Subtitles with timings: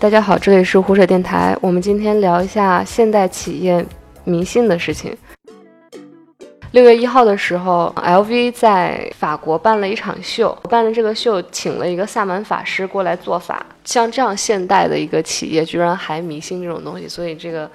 [0.00, 1.54] 大家好，这里是湖水电台。
[1.60, 3.84] 我们今天聊一下现代企业
[4.24, 5.14] 迷信的事情。
[6.70, 13.64] 六月一号的时候，LV 在法国办了一场秀，办了这个秀，请了一个萨满法师过来做法。
[13.84, 17.70] 像这样现代的一个企业，居然还迷信这种东西，所以这个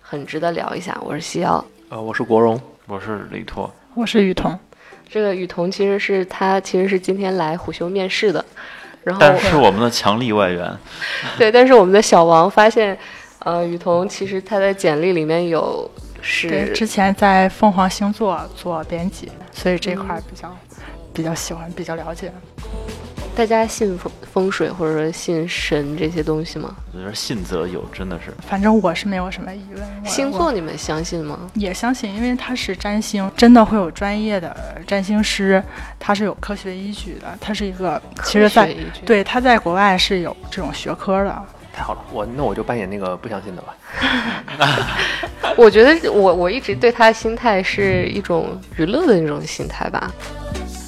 [0.00, 0.96] 很值得聊一下。
[1.04, 4.56] 我是西瑶，呃，我是国荣，我是李拓，我是雨桐。
[5.08, 8.44] 这个雨桐其实是他其实是今天来虎嗅面试的。
[9.06, 10.68] 然后但是我们的强力外援，
[11.38, 12.98] 对，但是我们的小王发现，
[13.38, 15.88] 呃，雨桐其实他的简历里面有
[16.20, 20.52] 是对之前在凤凰星座做编辑，所以这块比较、
[21.14, 22.32] 比较喜欢，比较了解。
[23.36, 26.74] 大家信风风水或者说信神这些东西吗？
[26.94, 28.32] 我觉得信则有，真的是。
[28.48, 30.06] 反正我是没有什么疑问。
[30.06, 31.40] 星座你们相信吗？
[31.52, 35.62] 也相信，因为它是占星，真的会有专业的占星师，
[36.00, 37.36] 他是有科学依据的。
[37.38, 41.42] 它是一个，其实科在学依据对他在国外是有这种学科的。
[41.74, 43.76] 太好了，我那我就扮演那个不相信的吧。
[45.58, 50.10] 我觉得我我一直对他的心态是一种娱乐的那种心态吧。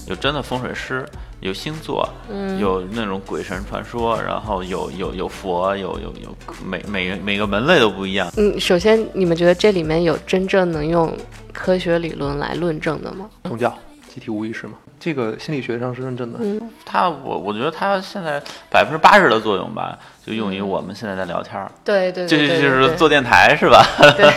[0.06, 1.06] 有真的风水师，
[1.40, 6.36] 有星座，嗯有那种鬼神传说，然后有有有佛，有有有
[6.66, 8.30] 每每个每个门类都不一样。
[8.36, 11.16] 嗯，首先你们觉得这里面有真正能用
[11.52, 13.28] 科学理论来论证的吗？
[13.44, 13.72] 宗教
[14.12, 16.38] 集体无意识嘛，这个心理学上是认证的。
[16.42, 23.86] 嗯，它我我觉得它现在百分之八十的作用吧，就用于我们现在在聊天儿，对对这对对对就是做电台是吧？
[24.16, 24.32] 对，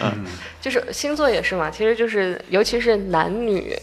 [0.62, 3.76] 就是星座也是嘛，其实就是尤其是男女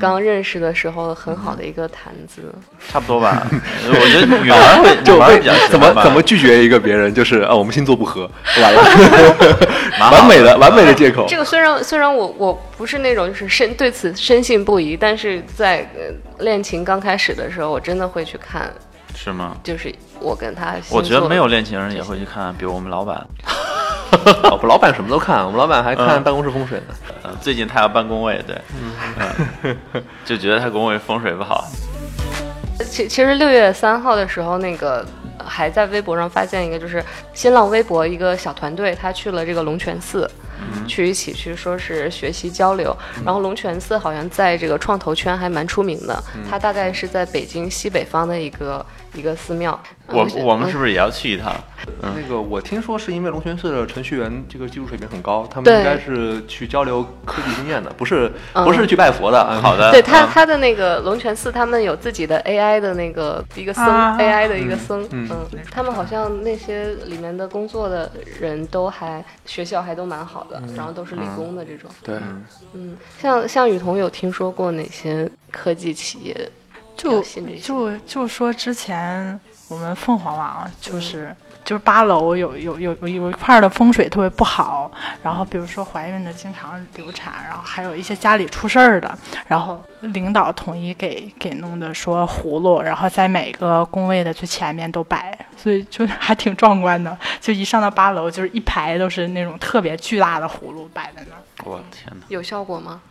[0.00, 2.54] 刚认识的时候，很好的一个谈资。
[2.88, 3.46] 差不多吧。
[3.88, 8.82] 我觉得女孩会就会比较怎么怎么拒绝一个别人，就是啊，我们星座不合，完了，
[10.12, 11.36] 完美的完美的借口这。
[11.36, 18.70] 个虽然虽然我我不是那种就是深对此深信不疑，但是在呃恋情刚开始的时候，我真的会去看，
[19.14, 19.56] 是吗？
[19.62, 20.74] 就是我跟他。
[20.90, 23.26] 我觉得没有恋情人也会去看，比如我们老板，
[24.50, 26.22] 我们老板什么都看，我们老板还看嗯。
[26.22, 26.94] 办公室风水呢。
[27.24, 28.56] 嗯，最近他要搬工位，对，
[29.62, 29.76] 嗯，
[30.24, 31.64] 就觉得他工位风水不好，
[32.84, 35.04] 其其实六月三号的时候，那个
[35.38, 37.04] 呃还在微博上发现一个，就是
[37.34, 40.30] 新浪微博一个小团队，他去了这个龙泉寺，
[40.86, 42.96] 去一起去说是学习交流。
[43.24, 49.78] 然后龙泉寺好像在这个创投圈还蛮出名的，它大概是在北京西北方的一个一个寺庙。
[50.08, 51.54] 我嗯我们是不是也要去一趟？
[52.00, 59.46] 那个我听说是因为龙泉寺的程序员这个技术水平很高，他们应该是去交流科技经验的，不是嗯不是去拜佛的。
[59.50, 65.28] 嗯好的， 对他，嗯他的那个龙泉寺，他们有自己的 AI 的那个一个僧、啊 AI 的一个僧，嗯
[65.70, 68.10] 他们好像那些里面的工作的
[68.40, 71.90] 人都还学校还都蛮好的，然后都是理工的这种。
[72.02, 72.18] 对，
[72.72, 76.50] 嗯，像像雨桐有听说过哪些科技企业
[76.96, 77.22] 就？
[77.62, 79.38] 就就说之前
[79.68, 81.34] 我们凤凰网就是。
[81.68, 84.90] 就是八楼有有有有有一块儿的风水特别不好，
[85.22, 97.14] 然后比如说怀孕的经常流产，然后还有一些家里出事儿的，然后领导统一给给弄的说葫芦，然后在每个工位的最前面都摆，所以就还挺壮观的。
[97.38, 102.24] 就一上到八楼，就是一排都是那种特别巨大的葫芦摆在那儿，我天哪！
[102.28, 103.02] 有效果吗？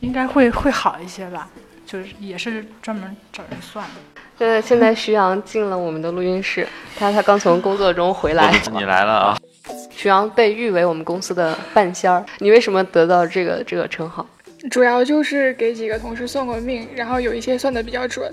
[0.00, 1.48] 应该会会好一些吧。
[1.86, 3.92] 就是也是专门找人算的。
[4.38, 6.66] 现在现在徐阳进了我们的录音室，
[6.96, 8.52] 他他刚从工作中回来。
[8.72, 9.38] 你来了啊！
[9.90, 14.26] 徐阳被誉为我们公司的半仙儿，你为什么得到这个这个称号？
[14.70, 18.28] 主要就是给几个同事算过命，然后有一些算的比较准，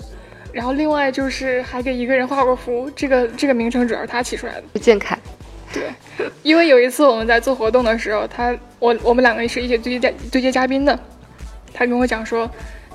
[0.52, 2.90] 然后另外就是还给一个人画过符。
[2.96, 4.80] 这个这个名称主要是他起出来的。
[4.80, 5.16] 建凯，
[5.72, 5.90] 对，
[6.42, 10.98] 因为有一次我们在做活动的时候，他我我们两个是一起对接嘉对接嘉宾的，
[11.72, 12.50] 他跟我讲说，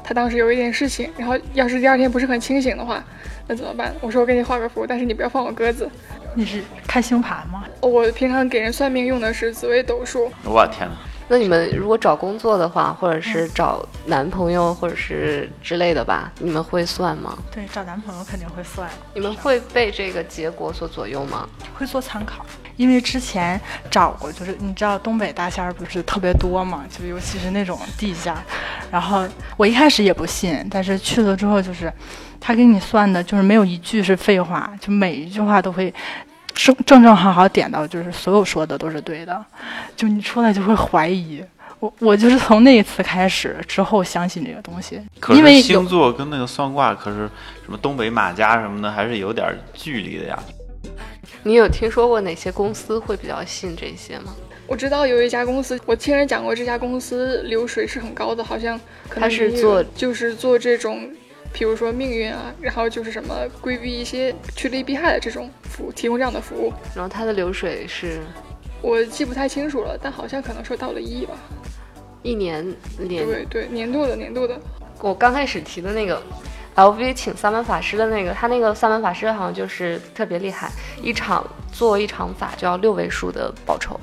[0.08, 3.04] 他当时有一点事情，然后要是第二天不是很清醒的话，
[3.48, 3.92] 那怎么办？
[4.02, 5.90] 我说我给你画个符，但是你不要放我鸽子。
[6.36, 7.64] 你是看星盘吗？
[7.82, 10.96] 我平常给人算命用的是紫微斗数，我天哪！
[11.28, 17.36] 那你们如果找工作的话，或者是找男朋友，或者是之类的吧，你们会算吗？
[17.52, 21.50] 对，找男朋友肯定会算，你们会被这个结果所左右吗？
[21.74, 22.46] 会做参考。
[22.78, 23.60] 因为之前
[23.90, 28.44] 找过，就是你知道东北大仙儿不是特别多嘛，就尤其是那种地下。
[28.96, 29.28] 然后
[29.58, 31.92] 我一开始也不信，但是去了之后，就是
[32.40, 35.94] 他给你算的，就是没有一句是废话，就每一句话都会
[36.54, 39.46] 正正正好好点到，就是所有说的都是对的。
[39.98, 41.44] 就你出来就会怀疑。
[41.82, 47.30] 我我就是从那一次开始之后相信这个东西，可因为星座跟那个算卦，可是
[47.66, 50.40] 什么东北马家什么的，还是有点距离的呀。
[51.44, 54.34] 你有听说过哪些公司会比较信这些吗？
[54.68, 61.10] 我知道有一家公司，我听人讲过，这家公司流水是很高的，好像可能它是做就是做这种
[61.54, 66.74] 比如说命运啊，然后就是什么规避一些趋利避害的这种服务，提供这样的服务。
[66.96, 68.20] 然后它的流水是
[68.82, 71.34] 我记不太清楚了，但好像可能说到了一亿吧。
[72.24, 72.66] 一年
[72.98, 73.26] 年。
[73.26, 74.60] 对对，年度的年度的。
[75.00, 76.22] 我刚开始提的那个
[76.76, 80.72] LV 请萨满法师的那个，他那个萨满法师好像就是特别厉害，
[81.02, 84.00] 一场做一场法就要六位数的报酬，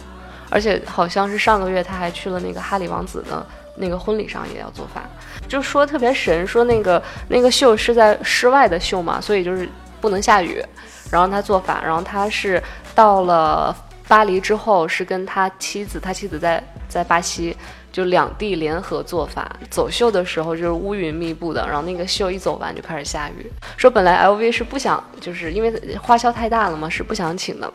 [0.52, 3.44] 而且好像是上个月他还去了那个哈里王子的
[3.76, 5.02] 那个婚礼上也要做法，
[5.48, 9.68] 就说特别神，说那个那个秀是在室外的秀嘛，所以就是
[10.00, 10.62] 不能下雨，
[11.10, 12.62] 然后他做法，然后他是
[12.94, 13.74] 到了
[14.06, 17.56] 巴黎之后是跟他妻子，他妻子在在巴西。
[17.92, 23.52] 就两地联合做法，走秀的时候就是乌云密布的，然后那个秀一走完就开始下雨。
[23.76, 27.70] 说本来 LV 是不想，就是因为花销太大了嘛，是不想请的。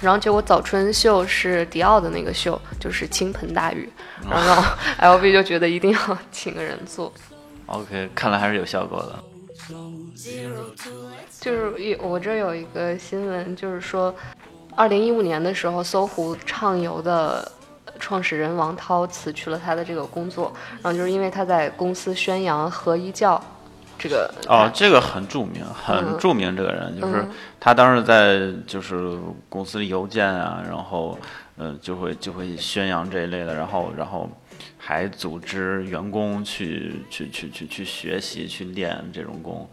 [0.00, 3.88] 然后结果早春秀是迪奥的那个秀，就是倾盆大雨，
[4.30, 4.62] 然后
[5.00, 7.12] LV 就觉得一定要请个人做。
[7.66, 9.18] OK，看来还是有效果的。
[11.40, 14.14] 就是一我这有一个新闻，就是说，
[14.74, 17.52] 二零一五年的时候，搜狐畅游的。
[18.00, 23.42] 创始人王涛辞去了他的这个工作，然后就是因为他在公司宣扬合一教，
[23.98, 26.56] 这个哦，这个很著名，很著名。
[26.56, 27.26] 这个人就是
[27.58, 29.18] 他当时在就是
[29.48, 31.18] 公司邮件啊，然后
[31.56, 34.30] 嗯就会就会宣扬这一类的，然后然后
[34.76, 39.68] 还组织员工去去去去去学习去练这种功。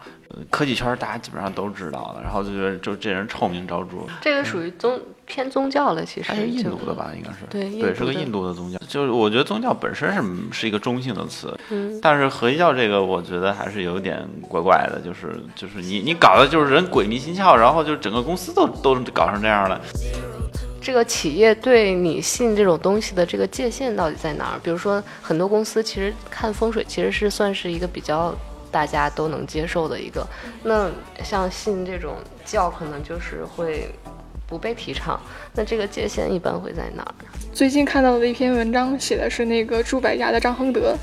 [0.50, 3.98] 科技圈大家基本上都知道的，然后就觉得就这人臭名昭著。
[4.21, 8.80] 这个属于宗偏宗教了，其实还是印度的吧，应该是对对，是个印度的宗教。
[8.88, 19.81] 就是我觉得宗教本身是是一个中性的词，嗯，但是合一教这个，我觉得还是有点怪怪的，就是就是你你搞的就是人鬼迷心窍，然后就整个公司都都搞成这样了。
[20.81, 24.60] 这个企业对你信这种东西的这个界限到底在哪儿？
[24.62, 28.33] 比如说很多公司其实看风水其实是算是一个比较。
[28.71, 30.28] 大家都能接受的一个，
[30.63, 30.92] 那
[31.24, 33.89] 像信这种教，可能就是会
[34.47, 35.19] 不被提倡。
[35.53, 37.13] 那这个界限一般会在哪儿？
[37.53, 40.95] 最近看到的一篇文章，写的是那个住百家的张亨德，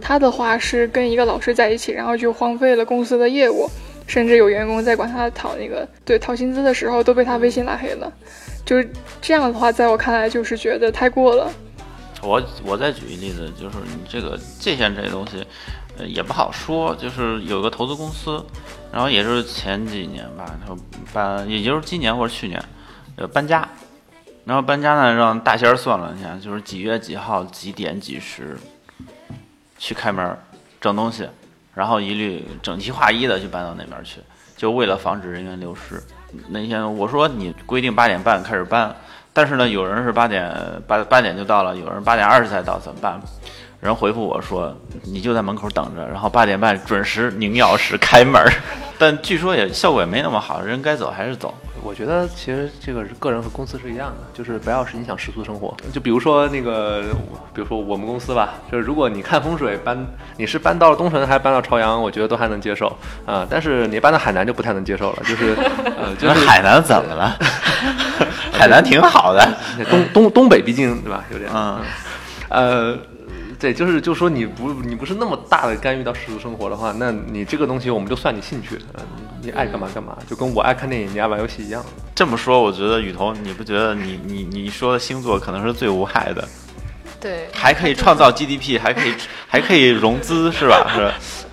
[0.00, 3.68] 他的话是跟一个老师在一起，然后就荒废了公司的业务，
[4.06, 8.12] 甚至有员工在管他讨那个对讨薪资的时候，都被他微信拉黑了。
[8.64, 11.50] 就是这样的话，在我看来就是觉得太过了。
[12.22, 15.44] 我我再举一例子，就是你这个界限这东西。
[15.96, 18.44] 呃，也不好说，就是有个投资公司，
[18.90, 20.76] 然后也是前几年吧，他
[21.12, 22.60] 办，也就是今年或者去年，
[23.16, 23.68] 呃，搬家，
[24.44, 28.56] 然后搬家呢，让大仙儿算了一下，就是几月几号几点几时
[29.78, 30.36] 去开门
[30.80, 31.28] 整东西，
[31.74, 34.20] 然后一律整齐划一的就搬到那边去，
[34.56, 36.02] 就为了防止人员流失。
[36.48, 38.94] 那天我说你规定八点半开始搬，
[39.32, 40.52] 但是呢，有人是八点
[40.86, 43.20] 八八点就到了，有人八点二十才到，怎么办？
[43.80, 44.74] 人回复我说
[45.04, 48.42] ：“你就在门口等着，然后八点半准时拧钥匙开门。
[48.98, 51.52] ”但据说也效果也没那么好，人该走还是走。
[51.84, 55.76] 我觉得其实这个个人和公司是一样的，就是不要是影响世俗生活。
[55.92, 57.02] 就比如说那个，
[57.52, 60.06] 比如说我们公司吧，就是如果你看风水搬，
[60.38, 62.86] 你是搬到了东城还是搬到朝阳，我觉得都还能接受
[63.26, 63.46] 啊。
[63.48, 65.54] 但是你搬到海南就不太能接受了，就是
[65.98, 67.38] 呃，就是海南怎么了？
[68.50, 69.46] 海南挺好的，
[69.90, 71.22] 东东东北毕竟对吧？
[71.30, 71.80] 有点嗯，
[72.48, 72.98] 呃。
[73.56, 79.00] 对，就是就说你不你不是那么大的干预到世俗生活的话，那你这个东西我们就算你兴趣，嗯，
[79.44, 81.84] 你爱干嘛干嘛，就跟我爱看电影，你爱玩游戏一样。
[82.14, 86.48] 这么说，我觉得雨桐，你不觉得你你你说的星座可能是最无害的？
[87.20, 89.14] 对， 还可以创造 GDP，还可以
[89.46, 90.90] 还可以融资，是吧？
[91.20, 91.44] 是。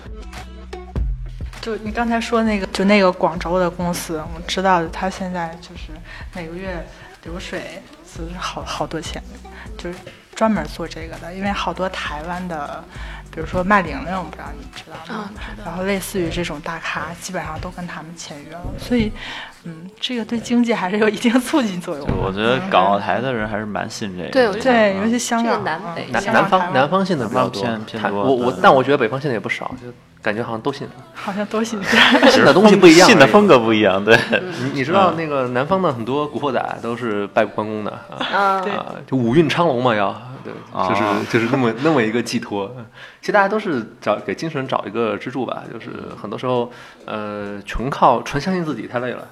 [1.60, 5.92] 就你刚才说那个，就那个广州的公司，我知道的，他现在就是
[6.34, 6.84] 每个月
[7.24, 9.22] 流水是好好多钱，
[9.76, 9.98] 就是。
[10.34, 12.82] 专门做这个的，因为好多台湾的，
[13.34, 15.30] 比如说麦玲玲，我不知道你知道吗？
[15.64, 19.10] 然后类似于这种大咖，基本上都跟他们签约了，所以，
[19.64, 22.06] 嗯，这个对经济还是有一定促进作用。
[22.22, 24.30] 我觉得港澳台的人还是蛮信这个。
[24.30, 28.22] 对对，尤其香港、南北、南方南方信的比较多，偏多。
[28.22, 29.88] 我我，但我觉得北方信的也不少，就
[30.20, 30.86] 感觉好像都信。
[31.14, 31.82] 好像都信。
[32.28, 34.04] 信的东西不一样，信的风格不一样。
[34.04, 37.98] 对，你你知道那个南方的很多古惑仔都是拜关公的
[38.30, 38.62] 啊，
[39.06, 40.14] 就五运昌隆嘛要。
[40.44, 40.52] 对，
[40.88, 42.74] 就是就是那么那么一个寄托。
[43.20, 45.64] 其实大家都是找给精神找一个支柱吧。
[45.72, 46.70] 就是很多时候，
[47.06, 49.28] 呃，纯靠纯相信自己太累了。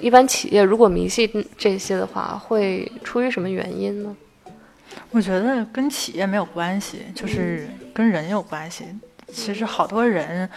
[0.00, 4.16] 一般企业如果迷信这些的话，会出于什么原因呢？
[5.10, 8.84] 我觉得跟企业没有关系，就是跟人有关系。
[9.32, 10.48] 其实好多人。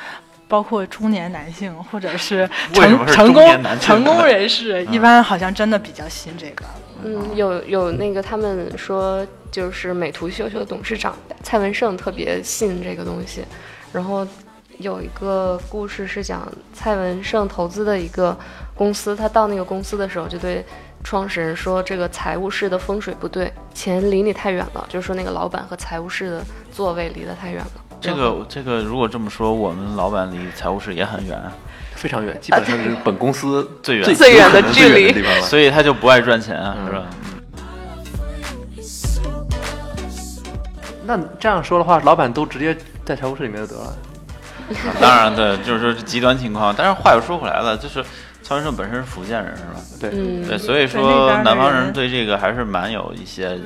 [0.52, 6.66] 包括中年男性，或者是 成成功成功人士， 一般好像真的比较信这个。
[7.06, 13.46] 嗯，有有那个他们说，就是美图秀秀董事长蔡文胜特别信这个东西，
[13.94, 14.28] 然后
[14.80, 18.38] 有一个故事是讲蔡文胜投资的一个
[18.76, 20.66] 公司，他到那个公司的时候就对
[21.02, 26.44] 创始人说，这个财务室的风水不对，钱离你太远了，就是说那个老板和财务室的
[26.74, 27.72] 座位离得太远了。
[28.02, 31.40] 这个这个，如果这么说，我们老板离财务室也很远，
[31.94, 35.42] 非常远，基本上是本公司最远最最远的距离的地方了。
[35.44, 37.06] 所以他就不爱赚钱啊，嗯是吧？
[41.06, 43.86] 那这样说的话，老板都直接在财务室里面就得了。
[43.86, 43.96] 啊
[45.00, 46.74] 当然，对，就是说极端情况。
[46.76, 48.02] 但是话又说回来了，就是
[48.42, 49.82] 曹先生本身是福建人，是吧？
[50.00, 53.60] 对，嗯，对，所以说南方人人对这个还是蛮有一些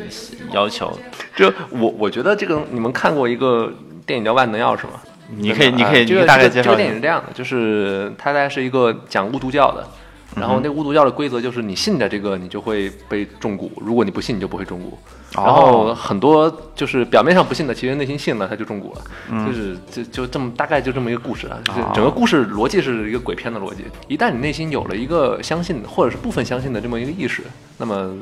[0.51, 0.97] 要求的。
[1.35, 3.71] 就我我觉得这个你们看过一个
[4.05, 4.99] 电影叫《万能钥匙》吗？
[5.35, 9.87] 你可以，你可以，呃这个你可以大概这个电影是这样的，就是它大概是一个讲巫毒教的，
[10.35, 14.93] 然后那个巫毒教的规则就是你信的这个你就会被中蛊，如果你不信你就不会中蛊。
[15.35, 23.83] 然后很多就是表面上不信的，其实内心信了他就中蛊了，就是就就这么大概就这么一个故事啊，就是哦整个故事逻辑是一个鬼片的逻辑。
[24.07, 27.41] 一旦你内心有了一个相信或者是部分相信的这么一个意识，
[27.77, 28.15] 那么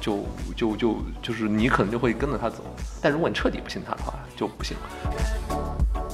[0.00, 0.24] 就
[0.56, 2.64] 就就就是你可能就会跟着他走。
[3.02, 4.82] 但如果你彻底不信他的话，就不信了。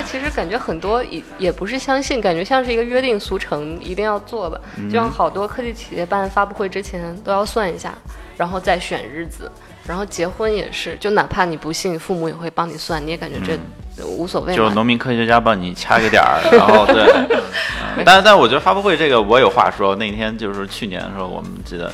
[0.04, 7.92] 其实感觉很多也也不是相信，感觉像是一个约定俗成一定要做吧，就像好多科技企业办发布会之前都要算一下，
[8.36, 9.50] 然后再选日子，
[9.86, 13.58] 然后结婚也是，就哪怕你不信，父母也会帮你算，你也感觉这
[14.16, 14.54] 无所谓。
[14.54, 17.04] 就是农民科学家帮你掐个点儿， 然后对，
[17.96, 19.94] 嗯但但我觉得发布会这个我有话说。
[19.96, 21.90] 那天就是去年的时候，我们记得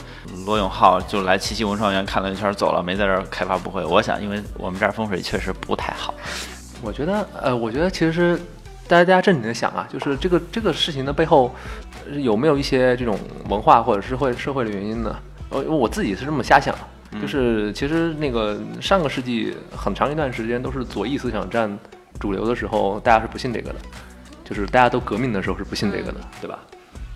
[0.47, 3.85] 罗永浩就来七七文创园看了一圈走了，没在这儿开发布会。
[3.85, 6.15] 我想，因为我们这儿风水确实不太好。
[6.83, 8.37] 我觉得，呃，我觉得其实
[8.89, 11.55] 大家大家正经的想啊，就是这个这个事情的背后
[12.11, 13.17] 呃有没有一些这种
[13.49, 15.17] 文化或者是会社会的原因呢？
[15.49, 16.75] 我，我自己是这么瞎想，
[17.21, 21.79] 就是其实那个上个世纪很长一段时间都是左翼思想占
[22.23, 23.77] 主流的时候，大家是不信这个的，
[24.45, 26.57] 就是大家都革命的时候是不信这个的，对吧？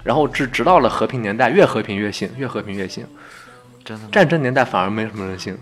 [0.03, 3.07] 然后直直到了和平年代，越和平越信，越和平越信。
[3.85, 4.09] 真的？
[4.11, 5.57] 战争年代反而没什么人信。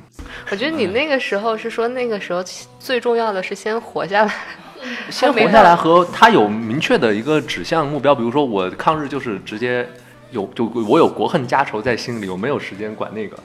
[0.51, 2.43] 我觉得你那个时候是说那个时候
[2.79, 4.35] 最重要的是先活下来，
[5.11, 9.87] 先活下来和他有明确的一个指向目标，比如说我抗日就是直接
[10.31, 13.37] 有就我有国恨家仇在心里，我没有时间管那个。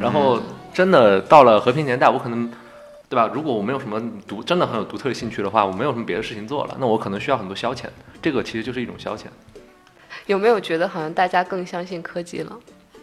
[0.00, 0.40] 然后
[0.72, 2.50] 真的到了和平年代，我可能
[3.12, 3.30] 对吧？
[3.34, 7.84] 如果我没有什么独真的很有独特的兴趣的话，我没有什么别的事情做了，那我可能需要很多消遣，
[8.22, 9.24] 这个其实就是一种消遣。
[10.24, 12.58] 有没有觉得好像大家更相信科技了？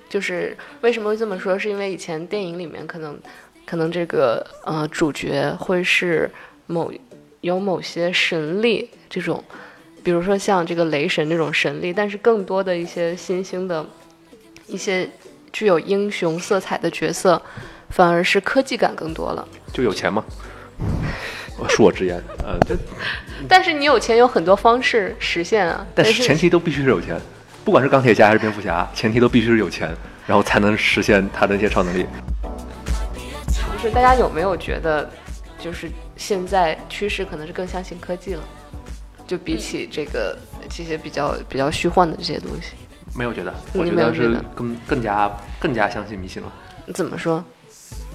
[0.09, 1.59] 就是为什么会这么说？
[1.59, 3.19] 是因为以前电影里面可能
[3.67, 6.27] 可能这个呃主角会是
[6.65, 6.91] 某
[7.41, 9.43] 有某些神力这种，
[10.03, 13.85] 比如说像这个雷神这种神力，但是更多的一些新兴的
[14.65, 15.07] 一些
[15.53, 17.39] 具有英雄色彩的角色，
[17.89, 19.47] 反而是科技感更多了。
[19.73, 20.23] 就有钱嘛，
[21.69, 22.75] 恕我直言，呃，这
[23.47, 27.19] 但是你有钱有很多方式实现啊，但是前提都必须是有钱，
[27.65, 29.93] 不管是钢铁侠还是蝙蝠侠，前提都必须是有钱，
[30.25, 32.05] 然后才能实现他的那些超能力。
[33.81, 35.09] 就是大家有没有觉得，
[35.59, 38.43] 就是现在趋势可能是更相信科技了，
[39.25, 40.37] 就比起这个
[40.69, 42.73] 这些比较比较虚幻的这些东西，
[43.15, 46.51] 没有觉得，我觉得是更更加更加相信迷信了。
[46.93, 47.43] 怎么说？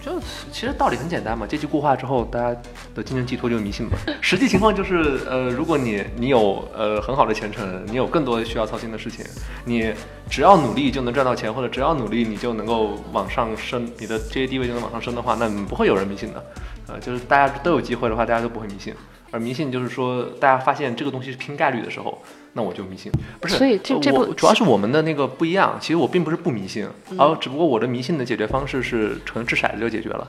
[0.05, 0.21] 就
[0.53, 2.61] 其实道理很简单嘛，阶级固化之后，大家
[2.95, 3.93] 的精神寄托就迷信嘛。
[4.21, 9.25] 实际情况就是，呃，如果你你有呃很好的前程，你有更多需要操心的事情，
[9.65, 9.95] 你
[10.29, 16.45] 只要努力就能赚到钱，或者只要努力你就能够往上升，你的这些地位就能往上升的话，那不会有人迷信的。
[16.87, 18.95] 呃，就是大家都有机会的话，大家都不会迷信。
[19.31, 22.23] 而迷信就是说，大家发现这个东西是拼概率的时候，
[22.55, 23.13] 那我就迷信。
[23.41, 25.77] 不是，所以这这部我主要是我们的那个不一样。
[25.81, 30.27] 其实我并不是不迷信，嗯而只不过我的迷信的解决方式是可能掷骰子就解决了。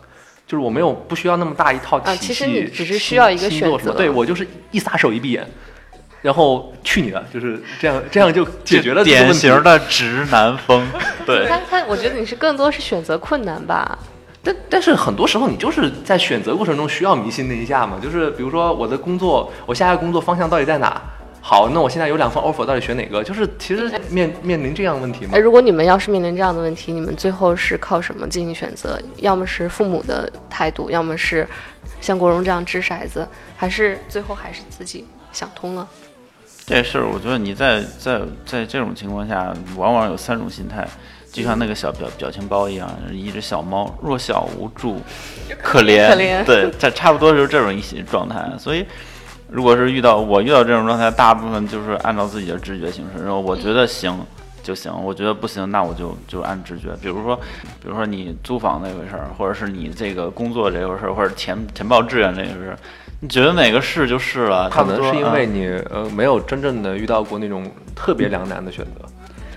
[0.47, 5.43] 就是我没有不需要那么大一套体系，啊其实你只是需要一个星座什么选择对我就是一撒手一闭眼，
[6.21, 10.87] 然后去你的，就是这样，这样就解决了典型的直男风。
[11.25, 13.97] 对，他他，我觉得你是更多是选择困难吧。
[14.43, 21.01] 但但是很多时候你就是在选择过程中需要迷信那一下嘛，就是比如说我的工作，我下一个工作方向到底在哪？
[21.47, 23.23] 好，那我现在有两份 offer，到底选哪个？
[23.23, 25.37] 就是其实面面临这样的问题吗哎，。
[25.37, 28.99] 如果你们要是面临这样的问题，你们最后是靠什么进行选择？
[29.17, 31.47] 要么是父母的态度，要么是
[32.01, 35.87] 像国荣这样掷骰子，还是最后还是自己想通了？
[36.65, 40.87] 这事儿我觉得你在在在这种情况下，往往有三种心态，
[41.31, 44.99] 就像那个小表表情包一样，一只小猫，弱小无助，
[45.61, 48.43] 可怜，可怜对，这差不多就是这种一些状态。
[48.57, 48.83] 所以，
[49.49, 54.17] 如果是遇到我遇到这种状态，大部分就是按照自己的直觉行事，然后我觉得行。
[54.65, 56.87] 就行，我觉得不行，那我就就按直觉。
[56.99, 57.35] 比如说，
[57.79, 62.77] 比如说你租房那回事儿，或者是你这个工作这回事儿，或者填填报志愿这回事儿，
[63.19, 69.05] 你觉得哪个是就是了，可能是因为你呃没有真正的遇到过那种特别两难的选择。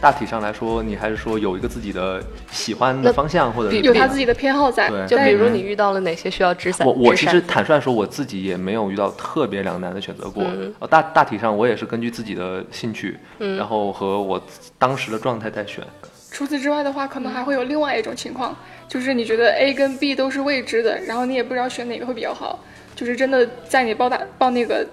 [0.00, 4.88] 大体上来说，你还是说有一个自己的喜欢的方向，或者是有他自己的偏好在。
[4.88, 6.86] 对就比如你遇到了哪些需要掷伞？
[6.86, 10.44] 我我其实坦率说，我自己也没有遇到特别两难的选择过。
[10.88, 14.40] 大大体上我也是根据自己的兴趣，嗯然后和我
[14.78, 15.84] 当时的状态在选。
[16.30, 22.58] 除此之外的话，可能还会有另外一种情况，就是你觉得 A 跟 B 都是未知的，然后你也不知道选哪个会比较好。
[22.94, 24.86] 就是真的在你报大报那个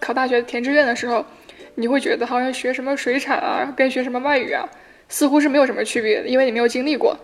[0.00, 1.24] 考大学填志愿的时候，
[1.76, 4.68] 你会觉得好像学什么水产啊，跟学什么外语啊，
[5.08, 7.16] 似乎是没有什么区别的，因为你没有经历过。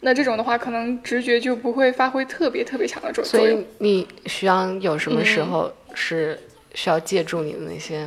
[0.00, 3.66] 那这种的话，可能直觉就不会发挥特别特别强的作用所以。
[3.78, 6.38] 你需要有什么时嗯候是
[6.74, 8.06] 需要借助你的那些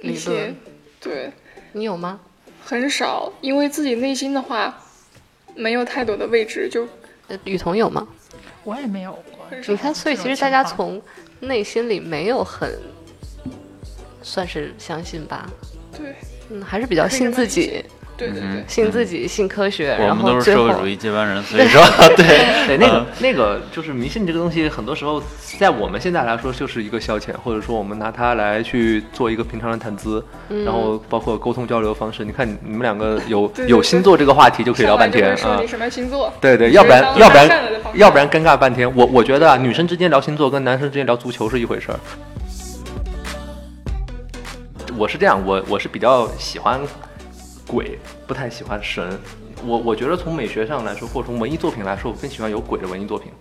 [0.00, 0.56] 理一些论？
[1.00, 1.32] 对
[1.72, 2.20] 你有吗？
[2.64, 4.80] 很少，因为自己内心的话
[5.56, 6.86] 没有太多的位置，就
[7.26, 8.06] 呃雨桐有吗？
[8.62, 9.44] 我也没有过。
[9.66, 11.02] 你看，所以其实大家从
[11.40, 12.70] 内心里没有很
[14.24, 15.46] 算是相信吧，
[15.96, 16.16] 对
[16.50, 17.84] 嗯，还是比较信自己，
[18.16, 18.42] 对对对。
[18.42, 21.82] 嗯信自己，信科学，我然们都是社会主义接班人，所以说
[22.16, 25.22] 对对，那个、嗯那个就是迷信这个东西，很多时候
[25.58, 32.24] 在我们现在来说就是一个消遣，或者说我们拿它来去做一个平常的谈资，嗯然后包括沟通交流方式。
[32.24, 35.66] 你看你们两个有有星座这个话题就可以聊半天啊你。
[35.66, 36.32] 什么星座？
[36.40, 37.62] 对对，要不然要不然
[37.94, 38.90] 要不然尴尬半天。
[38.96, 42.00] 我我觉得啊，女生之间聊星座跟男生之间聊足球是一回事儿。
[44.96, 46.80] 我是这样，我我是比较喜欢
[47.66, 49.18] 鬼，不太喜欢神。
[49.64, 53.32] 我我觉得从美学上来说，或者从文艺作品来说，我更喜欢有鬼的文艺作品。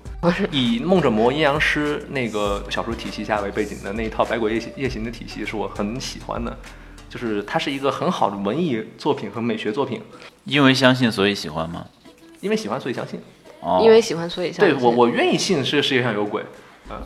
[0.51, 6.57] 以梦者魔阴阳师那个小说体系下为背景的那一套百鬼夜行夜行的体系，是我很喜欢的。
[7.09, 10.01] 就是它是一个很好的文艺作品和美学作品，
[10.45, 11.85] 因为相信所以喜欢吗？
[12.39, 13.19] 因为喜欢所以相信。
[13.59, 14.75] 哦，因为喜欢，所以相信。
[14.75, 16.43] 对我，我愿意信这个世界上有鬼，
[16.89, 17.01] 嗯，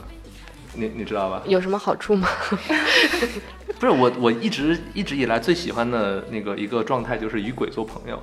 [0.74, 1.42] 你你知道吧？
[1.46, 2.28] 有什么好处吗？
[3.80, 8.22] 不是我，我一直一直以来最喜欢的那个一个状态就是与鬼做朋友，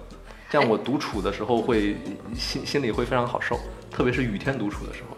[0.51, 1.97] 这样我独处的时候会
[2.35, 3.59] 心心里会非常好受，
[3.91, 5.17] 特别是雨天独处的时候。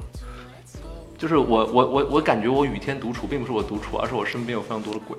[1.17, 5.17] 就是我我我我感觉我雨天独处，并不是我独处，而是我身边有非常多的鬼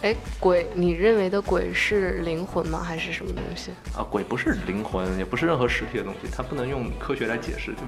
[0.00, 2.82] 哎，鬼，你认为的鬼是灵魂吗？
[2.82, 3.72] 还是什么东西？
[3.94, 4.00] 啊！
[4.08, 7.78] 鬼不是灵魂，也不是任何实体的东西，它不能用科学来解释，就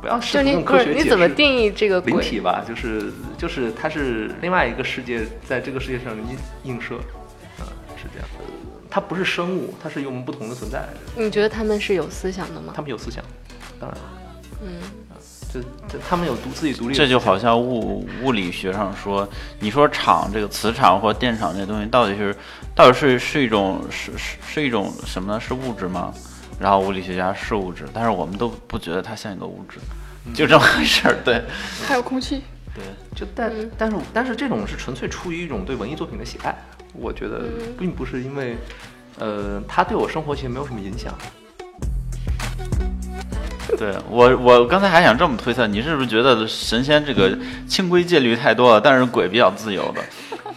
[0.00, 1.10] 不要试就你图用不是你科学解释。
[1.10, 2.12] 怎么定义这个鬼？
[2.12, 6.96] 灵体吧，就是就是它是另外一个世界，在这个世界上的映映射，
[7.58, 8.28] 啊、是这样。
[8.92, 10.82] 它不是生物，它是与我们不同的存在，
[11.16, 12.82] 你觉得他们是有思想的吗他？
[12.82, 13.22] 们有思想，
[13.78, 13.98] 当然，
[14.64, 14.80] 嗯，
[15.52, 16.94] 就就他们有独自己独立。
[16.94, 19.28] 这就好像物物理学上说，
[19.60, 22.34] 你说场这个磁场或电场这东西到底是
[22.74, 25.38] 到底是是一种是是是一种什么呢？
[25.38, 26.12] 是物质吗？
[26.60, 29.78] 然后物理学家是物质，但是我们都不觉得它像一个物质，
[30.34, 31.16] 就这么回事儿。
[31.24, 31.42] 对。
[31.88, 32.42] 还有空气，
[32.74, 32.84] 对，
[33.16, 36.54] 就但但是但是这种是纯粹出于一种对文艺作品的喜爱，
[36.92, 37.44] 我觉得
[37.78, 38.58] 并不是因为，
[39.18, 41.14] 呃，它对我生活其实没有什么影响。
[43.78, 50.02] 对我，我刚才还想这么推测，你是不是觉得神仙这个清规戒律太多了，但是鬼比较自由的？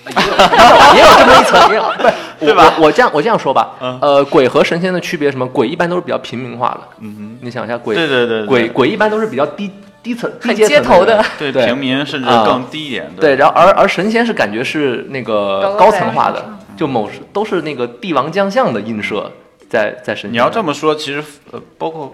[0.05, 2.73] 也有这么一层，也有不是对吧？
[2.77, 3.97] 我我这样我这样说吧，嗯。
[4.01, 5.47] 呃，鬼和神仙的区别是什么？
[5.47, 8.47] 鬼一般都是比较平民化的，嗯你想一下，鬼对对对对。
[8.47, 11.25] 鬼鬼一般都是比较低低层、低阶头的人。
[11.39, 11.65] 对，对。
[11.65, 12.43] 平民甚至啊。
[12.45, 13.09] 更低一点。
[13.19, 16.43] 对，然后而而神仙是感觉是那个高层化的，
[16.75, 19.31] 就某都是那个帝王将相的映射
[19.69, 20.33] 在在神仙。
[20.33, 22.13] 你要这么说，其实呃，包括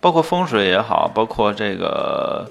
[0.00, 2.44] 包括风水也好，包括这个。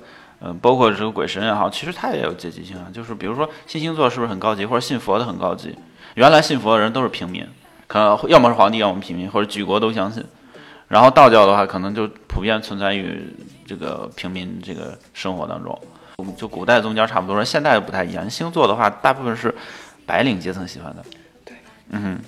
[0.46, 2.88] 嗯，包括这个鬼神也好，其实它也有阶级性啊。
[2.94, 5.74] 就是比如说信星座是不是很高级，或者信佛的很高级？
[6.16, 7.48] 原来信佛的人都是平民，
[7.88, 10.24] 可能要么是皇帝，要么平民，或者举国都相信。
[10.90, 13.26] 然后道教的话，可能就普遍存在于
[13.66, 15.80] 这个平民这个生活当中。
[16.38, 18.30] 就古代宗教差不多，现代不太一样。
[18.30, 19.54] 星座的话，大部分是
[20.06, 21.04] 白领阶层喜欢的。
[21.46, 21.56] 对，
[21.90, 22.20] 嗯。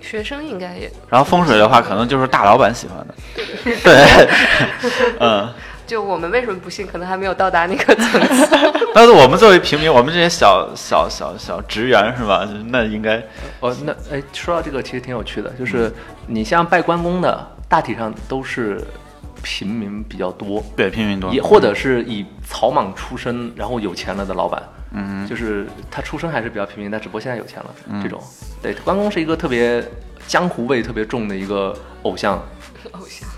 [0.00, 3.14] 学生应该也然后风水的话，可能就是大老板喜欢的。
[3.84, 4.18] 对，
[5.20, 5.52] 嗯，
[5.90, 6.86] 就我们为什么不信？
[6.86, 8.56] 可能还没有到达那个层次。
[8.94, 12.48] 但是我们作为平民，我们这些小小小小职员是吧？
[12.68, 13.20] 那应该
[13.58, 15.92] 哦，那哎，说到这个其实挺有趣的，就是
[16.28, 18.80] 你像拜关公的，大体上都是
[19.42, 28.22] 平民比较多，对平民多，也或者是以草莽出身，然后有钱了的老板，嗯就是他出身还是比较平民，但只不过现在有钱了，这种。
[28.62, 29.84] 对，关公是一个特别
[30.28, 32.40] 江湖味特别重的一个偶像，
[32.92, 33.28] 偶像，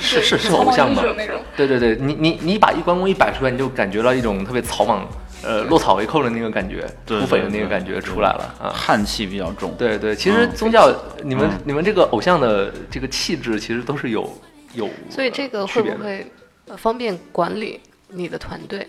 [0.00, 1.02] 是是是偶像吧？
[1.02, 1.40] 英雄那种。
[1.56, 5.06] 对对对，你你你把一关公一摆出来，你就感觉到一种特别草莽，
[5.42, 8.72] 呃，落草为寇的那个感觉，对土匪的那对对个感觉出来了啊。
[8.74, 9.74] 汉气比较重。
[9.78, 10.90] 对对，其实嗯宗教，
[11.22, 14.30] 你们嗯你们这个偶像的这个气质，其实都是有
[14.74, 16.30] 有，所以这个会不会
[16.66, 18.86] 呃方便管理你的团队？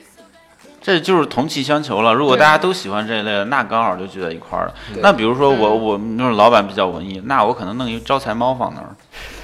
[0.81, 2.13] 这就是同气相求了。
[2.13, 4.73] 如果大家都喜欢这一类的，那刚好就聚在一块儿了。
[5.01, 8.95] 那比如说我我们就是老板比较文艺，那我可能弄一招财猫放那儿，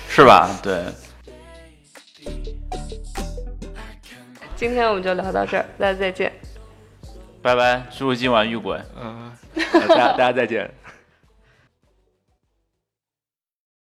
[0.07, 0.49] 是吧？
[0.63, 0.85] 对，
[4.55, 6.31] 今天我们就聊到这儿，大家再见。
[7.41, 8.79] 拜拜，叔叔今晚遇鬼。
[8.99, 9.31] 嗯，
[9.73, 10.69] 大家大家再见。